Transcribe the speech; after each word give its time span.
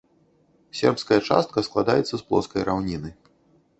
Сербская 0.79 1.19
частка 1.29 1.63
складаецца 1.67 2.13
з 2.17 2.21
плоскай 2.31 2.61
раўніны. 2.71 3.09